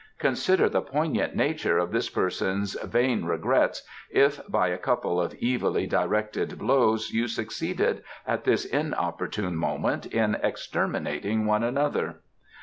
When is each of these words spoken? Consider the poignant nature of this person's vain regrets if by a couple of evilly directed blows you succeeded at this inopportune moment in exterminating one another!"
Consider 0.17 0.67
the 0.67 0.81
poignant 0.81 1.35
nature 1.35 1.77
of 1.77 1.91
this 1.91 2.09
person's 2.09 2.73
vain 2.81 3.23
regrets 3.25 3.83
if 4.09 4.41
by 4.49 4.69
a 4.69 4.77
couple 4.79 5.21
of 5.21 5.35
evilly 5.39 5.85
directed 5.85 6.57
blows 6.57 7.11
you 7.11 7.27
succeeded 7.27 8.01
at 8.25 8.43
this 8.43 8.65
inopportune 8.65 9.55
moment 9.55 10.07
in 10.07 10.37
exterminating 10.41 11.45
one 11.45 11.61
another!" 11.61 12.21